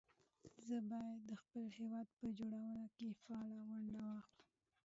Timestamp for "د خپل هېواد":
1.27-2.07